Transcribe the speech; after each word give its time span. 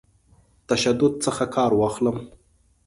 تشدد 0.69 1.13
څخه 1.25 1.45
کار 1.55 1.71
واخلم. 1.79 2.17